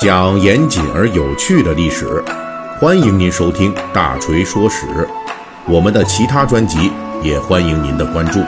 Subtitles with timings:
[0.00, 2.06] 讲严谨而有趣的历史，
[2.80, 4.86] 欢迎您收听《大锤说史》。
[5.68, 6.90] 我们的其他专辑
[7.22, 8.40] 也欢迎您的关注。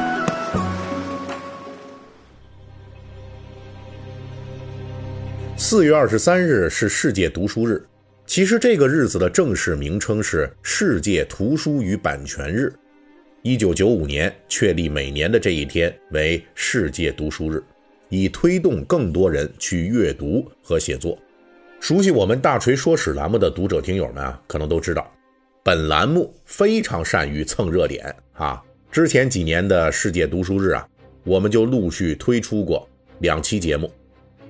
[5.58, 7.86] 四月二十三日是世界读书日，
[8.24, 12.72] 其实这个日子的正式名称是世界图书与版权日。
[13.42, 17.62] 一九九五年确立每年的这一天为世界读书日，
[18.08, 21.18] 以推动更多人去阅读和写作。
[21.82, 25.12] 熟悉我们大锤说史栏目的读者听友们啊，可能都知道，
[25.64, 28.62] 本栏目非常善于蹭热点啊。
[28.92, 30.88] 之前几年的世界读书日啊，
[31.24, 33.92] 我们就陆续推出过两期节目，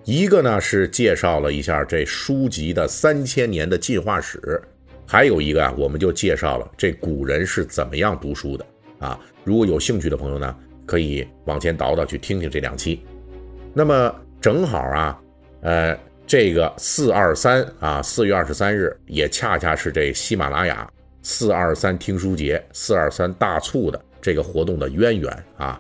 [0.05, 4.63] 一个呢是介绍了一下这书籍的三千年的进化史，
[5.07, 8.67] 还有一个啊，我们就介绍了这古人是怎么样读书的
[8.99, 9.19] 啊。
[9.43, 13.01] 如果有兴趣的朋友呢，可以往前倒倒去听听这两期。
[13.73, 15.19] 那么正好啊，
[15.63, 15.99] 呃。
[16.33, 25.79] 这个四二三啊，四月二十三日也恰恰是这喜马拉雅四二三听书节、四二三大促的这个活动的渊源啊。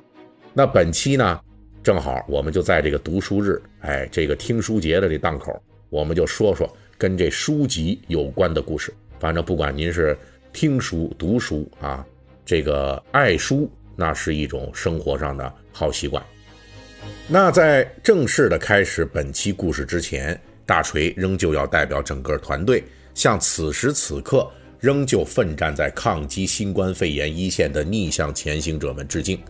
[0.52, 1.40] 那本期呢，
[1.82, 8.92] 正好我们就在这个读书日，哎，这个听书节的这档口，我们就说说跟这书籍有关的故事。
[9.18, 10.14] 反正不管您是
[10.52, 12.04] 听书、读书啊，
[12.44, 16.22] 这个爱书，那是一种生活上的好习惯。
[17.28, 24.46] 那在正式的开始本期故事之前，大锤仍旧要代表整个团队，向此时此刻
[24.78, 29.40] 仍旧奋战在抗击新冠肺炎一线的逆向前行者们致敬。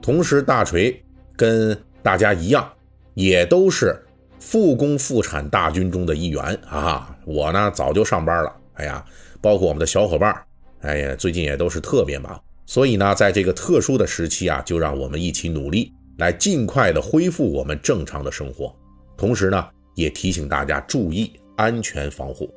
[0.00, 1.02] 同时，大锤
[1.34, 2.70] 跟大家一样，
[3.14, 3.96] 也都是
[4.38, 7.16] 复工复产大军中的一员啊。
[7.24, 8.52] 我呢，早就上班了。
[8.74, 9.04] 哎呀，
[9.40, 10.36] 包括我们的小伙伴，
[10.82, 12.40] 哎呀，最近也都是特别忙。
[12.66, 15.92] 所以呢，在这个特殊的时期啊，就让我们一起努力。
[16.18, 18.74] 来尽快的恢复我们正常的生活，
[19.16, 22.52] 同时呢，也提醒大家注意安全防护。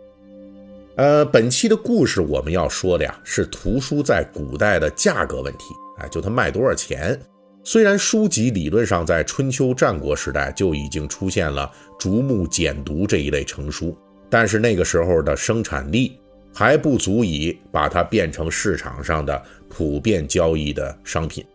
[0.96, 5.74] 呃，本期的故事我们要说的呀，是图书在古代的价格问题。
[6.00, 7.20] 哎，就它卖多少钱？
[7.64, 13.96] 虽然书籍理论上在春秋战国时代就已经出现了竹木简牍这一类成书，
[14.30, 16.18] 但是那个时候的生产力
[16.54, 21.46] 还不足以把它变成市场上的普遍交易的商品。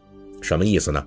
[0.42, 1.04] 什么意思呢？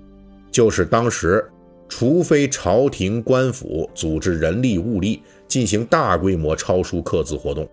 [0.50, 1.44] 就是当时，
[1.88, 7.68] 除非朝廷官府组织人力物力进行大规模抄书刻字活动，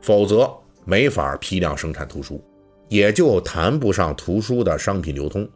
[0.00, 0.50] 否则
[0.84, 2.42] 没法批量生产图书，
[2.88, 5.48] 也就谈不上图书的商品流通。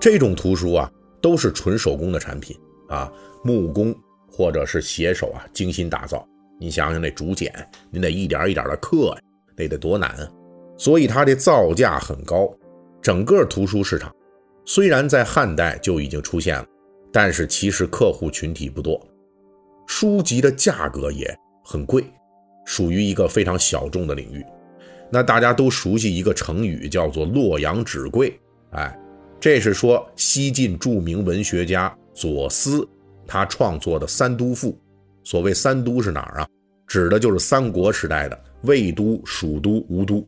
[0.00, 0.90] 这种图书啊，
[1.20, 2.56] 都是纯手工的产品
[2.88, 3.12] 啊，
[3.42, 3.94] 木工
[4.30, 6.26] 或者是写手啊精心打造。
[6.60, 7.52] 你想想那竹简，
[7.90, 9.22] 你得一点一点的刻呀，
[9.56, 10.28] 那得多难啊！
[10.76, 12.52] 所以它的造价很高，
[13.00, 14.12] 整个图书市场。
[14.70, 16.66] 虽然在汉代就已经出现了，
[17.10, 19.02] 但是其实客户群体不多，
[19.86, 21.34] 书籍的价格也
[21.64, 22.04] 很贵，
[22.66, 24.44] 属于一个非常小众的领域。
[25.10, 28.38] 那大家都熟悉一个成语，叫做“洛阳纸贵”。
[28.72, 28.94] 哎，
[29.40, 32.86] 这是说西晋著名文学家左思
[33.26, 34.72] 他创作的《三都赋》。
[35.24, 36.48] 所谓“三都”是哪儿啊？
[36.86, 40.22] 指的就是三国时代的魏都、蜀都、吴都。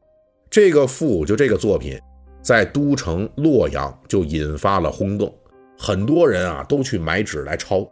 [0.49, 2.01] 这个赋就这个作品。
[2.43, 5.33] 在都城洛阳就引发了轰动，
[5.78, 7.87] 很多人啊都去买纸来抄，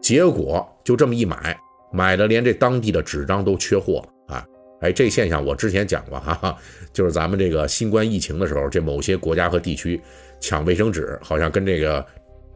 [0.00, 1.58] 结果就这么一买，
[1.92, 4.46] 买的连这当地的纸张都缺货了啊！
[4.80, 6.56] 哎，这现象我之前讲过哈，哈，
[6.92, 10.00] 就是咱们这个新冠疫情的时候，这某些国家和地区
[10.40, 12.04] 抢卫生纸，好像跟这个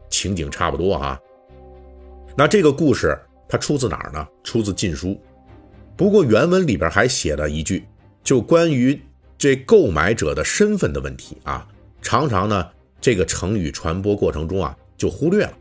[0.09, 1.19] 情景差不多哈。
[2.35, 3.17] 那这个故事
[3.47, 4.27] 它出自哪儿呢？
[4.43, 5.09] 出自《禁书》，
[5.95, 7.85] 不过原文里边还写了一句，
[8.23, 8.99] 就关于。
[9.37, 11.67] 这购买者的身份的问题啊，
[12.01, 12.67] 常常呢，
[12.99, 15.53] 这个成语传播过程中啊就忽略了，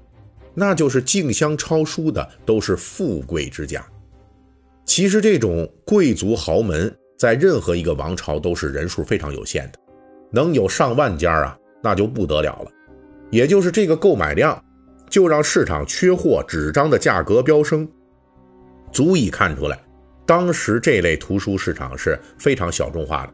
[0.54, 3.84] 那就是竞相抄书的都是富贵之家。
[4.86, 9.78] 其实这种贵族豪门在任何一个王朝都是人数非常有限的，
[10.30, 12.70] 能有上万家啊，那就不得了了。
[13.30, 14.64] 也就是这个购买量，
[15.10, 17.86] 就让市场缺货，纸张的价格飙升，
[18.92, 19.78] 足以看出来，
[20.24, 23.32] 当时这类图书市场是非常小众化的。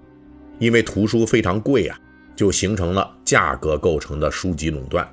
[0.62, 1.98] 因为图书非常贵啊，
[2.36, 5.04] 就形成了价格构成的书籍垄断，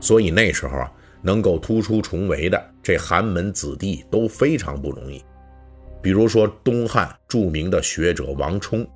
[0.00, 0.92] 所以那时候啊，
[1.22, 5.24] 能够突出重围的这寒门子弟都非常不容易。
[6.02, 8.86] 比如说东汉著名的学者王充，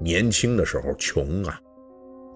[0.00, 1.60] 年轻的时候穷啊，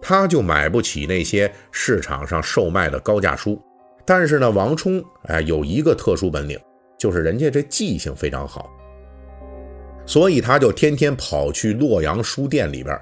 [0.01, 3.61] 他就买不起那些市场上售卖的高价书。
[4.07, 6.57] 但是呢，王充哎有一个特殊本领，
[6.97, 8.71] 就是人家这记性非常好。
[10.07, 12.99] 所以他就天天跑去洛阳书店里边，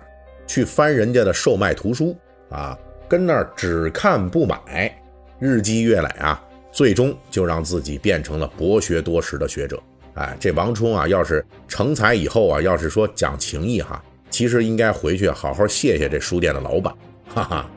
[0.46, 2.16] 去翻人家的售卖图书
[2.50, 2.78] 啊，
[3.08, 4.96] 跟那儿只看不买。
[5.38, 6.40] 日积月累啊，
[6.70, 9.82] 最终就让自己变成了博学多识的学者。
[10.14, 14.00] 哎，这王充啊，要是成才以后啊，要是说讲情义哈，
[14.31, 16.94] 其实应该回去好好谢谢这书店的老板。
[17.34, 17.70] 哈哈，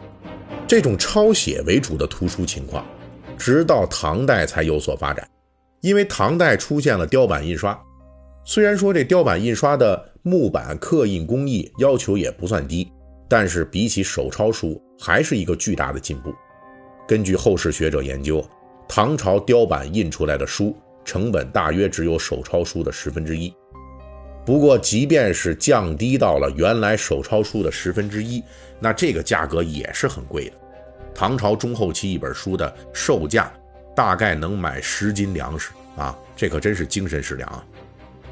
[0.68, 2.86] 这种抄写为主的图书情况，
[3.38, 5.28] 直到唐代才有所发展。
[5.82, 7.80] 因为唐代出现了雕版印刷，
[8.48, 12.88] 虽然说这雕版印刷的木板刻印工艺要求也不算低，
[13.28, 16.32] 但是比起手抄书还是一个巨大的进步。
[17.08, 18.48] 根据后世学者研究，
[18.88, 20.76] 唐朝雕版印出来的书。
[21.04, 23.54] 成本大约只有手抄书的十分之一。
[24.44, 28.44] 不过，即便是降低到了原来手抄书的十分之一，
[28.80, 30.56] 那这个价格也是很贵的。
[31.14, 33.54] 唐朝中后期一本书的售价
[33.96, 37.64] 大概能买十斤粮食啊，这可真是精神食粮啊！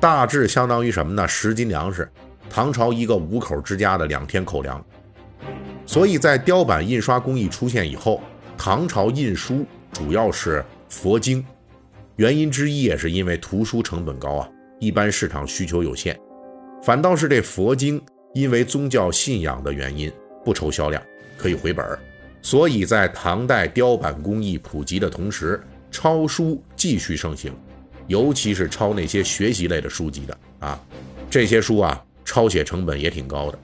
[0.03, 1.25] 大致相当于什么呢？
[1.25, 2.05] 十斤粮食，
[2.49, 4.85] 唐朝一个五口之家的两天口粮。
[5.85, 8.21] 所以在雕版印刷工艺出现以后，
[8.57, 11.41] 唐朝印书主要是佛经。
[12.17, 16.19] 原因之一也是因为图书成本高啊，一般市场需求有限，
[16.83, 18.01] 反倒是这佛经
[18.33, 20.11] 因为宗教信仰的原因
[20.43, 21.01] 不愁销量，
[21.37, 21.97] 可以回本儿，
[22.41, 27.53] 所以在唐代雕版工艺普及的同时，抄书继续盛行，
[28.07, 30.79] 尤其是抄那些学习类的书籍的啊，
[31.29, 33.59] 这些书啊抄写成本也挺高的，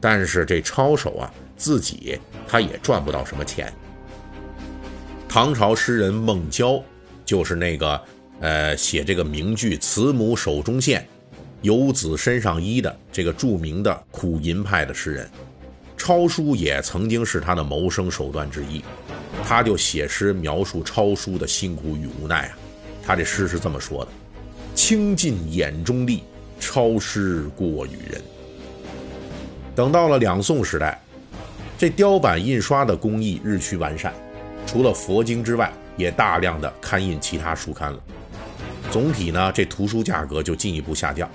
[0.00, 3.72] 但是这抄手啊自己他也赚不到什么钱。
[5.28, 6.82] 唐朝诗人孟郊。
[7.26, 7.98] 就是那个，
[8.40, 11.08] 呃，写这个名句“慈母手中线，
[11.62, 15.30] 游子身上衣”的这个著名的苦吟派的诗人，
[15.96, 18.84] 抄书也曾经是他的谋生手段之一。
[19.42, 22.58] 他就写诗描述抄书的辛苦与无奈啊。
[23.06, 24.10] 他这诗是这么说的
[24.74, 26.22] ：“倾尽眼中力，
[26.58, 28.22] 抄诗过与人。”
[29.74, 31.00] 等到了两宋时代，
[31.76, 34.12] 这雕版印刷的工艺日趋完善，
[34.66, 35.72] 除了佛经之外。
[35.96, 37.98] 也大量的刊印其他书刊了，
[38.90, 41.30] 总体呢，这图书价格就进一步下降。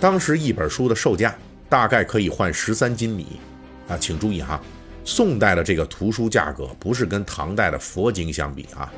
[0.00, 1.36] 当时一本书的售价
[1.68, 3.38] 大概可以换十三斤米，
[3.90, 4.58] 啊，请注意哈，
[5.04, 8.90] 宋代的这个图书价格不是跟唐代的佛经相比啊，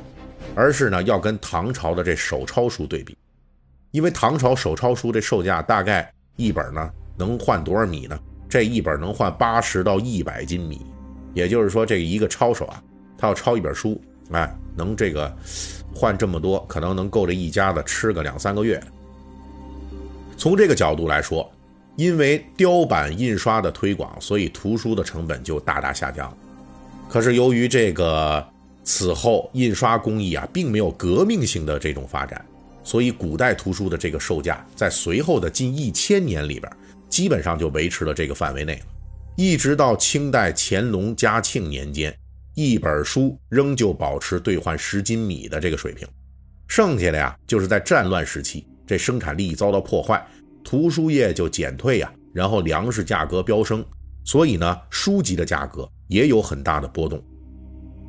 [0.54, 3.16] 而是呢要跟唐朝的这手抄书对比，
[3.90, 8.18] 因为唐朝手抄书这售价大概一本呢能换多少米呢？
[8.48, 10.84] 这一本能换八十到一百斤米，
[11.34, 12.82] 也就是说这一个抄手啊，
[13.16, 14.00] 他要抄一本书。
[14.30, 15.34] 哎，能这个
[15.94, 18.82] 换这么多，可能能够这一家子吃个两三个月。
[20.38, 21.50] 从这个角度来说，
[21.96, 26.34] 因为雕版印刷的推广，所以图书的成本就大大下降。
[27.10, 28.46] 可是由于这个
[28.84, 32.44] 此后印刷工艺啊，并没有革命性的这种发展，
[32.82, 36.70] 所以古代图书的这个售价，在随后的近一千年里边，
[37.08, 38.86] 基本上就维持了这个范围内了，
[39.36, 42.12] 一直到清代乾隆、嘉庆年间。
[42.54, 46.06] 一本书仍旧保持兑换十斤米的这个水平，
[46.68, 50.22] 剩下的呀，就是在战乱时期，这生产力遭到破坏，
[50.62, 53.82] 图书业就减退呀，然后粮食价格飙升，
[54.24, 57.24] 所以呢，书籍的价格也有很大的波动。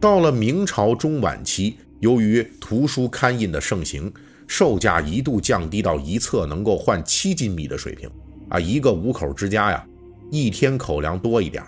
[0.04, 4.12] 到了明朝中晚期，由于图书刊印的盛行，
[4.46, 8.12] 售价一度降低到一册能够换七斤米的水平，
[8.50, 9.88] 啊，一个五口之家呀，
[10.30, 11.64] 一天口粮多一点。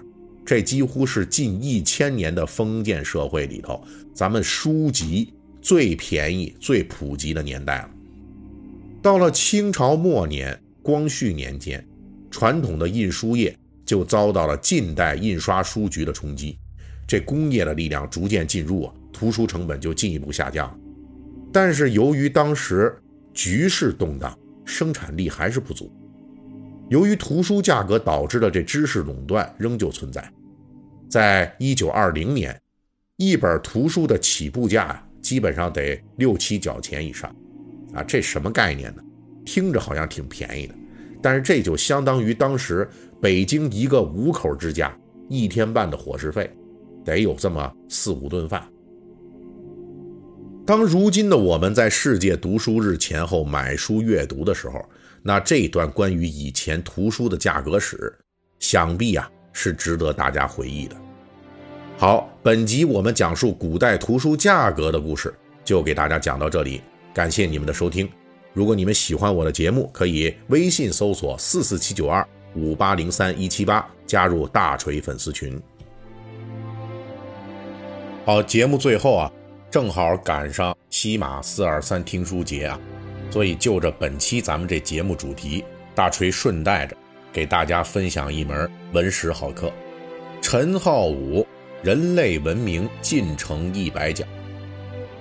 [0.46, 3.82] 这几乎是近一千年的封建社会里头，
[4.14, 7.90] 咱们书籍最便宜、最普及的年代了。
[9.02, 11.82] 到了清朝末年、光绪年间，
[12.30, 16.58] 传统的印书业就遭到了近代印刷书局的冲击，
[17.08, 20.80] 这工业的力量逐渐进入啊，图书成本就进一步下降。
[21.54, 22.96] 但是由于当时
[23.34, 25.92] 局势动荡，生产力还是不足。
[26.90, 30.32] 由于图书价格导致的这知识垄断仍旧存在，
[31.10, 32.60] 在一九二零年，
[33.18, 37.34] 一本图书的起步价基本上得六七角钱以上，
[37.94, 39.02] 啊，这什么概念呢？
[39.46, 40.76] 听着好像挺便宜的，
[41.22, 42.88] 但是这就相当于当时
[43.22, 44.96] 北京一个五口之家
[45.30, 46.52] 一天半的伙食费，
[47.06, 48.62] 得有这么四五顿饭。
[50.66, 54.84] 当如今的我们在世界读书日前后买书阅读的时候，
[55.22, 58.12] 那这段关于以前图书的价格史，
[58.58, 60.96] 想必啊是值得大家回忆的。
[61.98, 65.32] 好，本集我们讲述古代图书价格的故事，
[65.64, 66.82] 就给大家讲到这里。
[67.14, 68.10] 感谢你们的收听。
[68.52, 75.62] 如果你们喜欢我的节目，可以微信搜索四四七九二五八零三一七八，加入大锤粉丝群。
[78.26, 79.32] 好，节目最后啊，
[79.70, 82.80] 正好赶上西马四二三听书节啊。
[83.30, 85.64] 所以，就着本期咱们这节目主题，
[85.94, 86.98] 大锤顺带着
[87.32, 89.68] 给大家分享一门文史好课，
[90.42, 91.46] 《陈浩武
[91.84, 94.28] 人类文明进程一百讲》。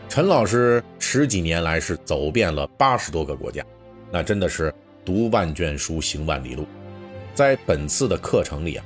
[0.08, 3.62] 陈老师十几年来是走遍了八十多个国家，
[4.10, 4.72] 那真的是
[5.04, 6.66] 读万卷书，行万里路。
[7.34, 8.84] 在本次的课程里啊，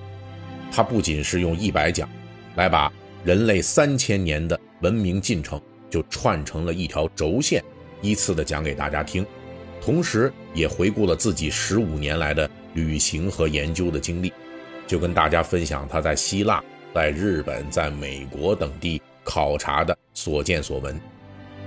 [0.72, 2.08] 他不仅是用一百讲
[2.56, 2.92] 来把
[3.24, 5.60] 人类三千年的文明进程
[5.90, 7.62] 就串成了一条轴线，
[8.00, 9.26] 依次的讲给大家听，
[9.80, 14.32] 同时也回顾了自己十五年来的旅行和研究的经历，
[14.86, 16.62] 就跟大家分享他在希腊、
[16.94, 20.98] 在日本、在美国等地考察的所见所闻。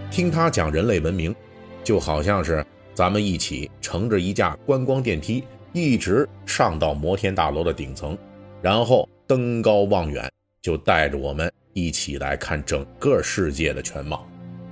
[0.10, 1.36] 听他讲人类文明，
[1.84, 5.44] 就好像是咱们一起乘着一架观光电梯，
[5.74, 8.18] 一直上到摩天大楼的顶层，
[8.62, 10.30] 然后登高望远，
[10.62, 14.28] 就带着我们一起来看整个世界的全貌。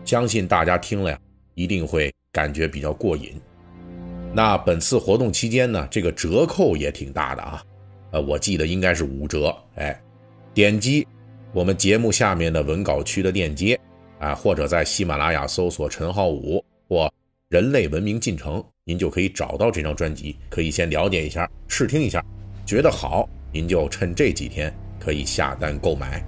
[0.05, 1.19] 相信大家听了呀，
[1.55, 3.33] 一定会感觉比较过瘾。
[4.33, 7.63] 那本次活动期间呢，这个折扣也挺大的啊，
[8.11, 9.55] 呃，我记得应该是五折。
[9.75, 9.99] 哎，
[10.53, 11.07] 点击
[11.53, 13.79] 我们节目下面的文稿区的链接。
[14.19, 17.09] 啊，或者在喜马拉雅搜索陈浩武或
[17.47, 22.21] 人类文明进程，您就可以找到这张专辑，可以先了解一下，试听一下，
[22.65, 24.69] 觉得好，您就趁这几天
[24.99, 26.23] 可以下单购买。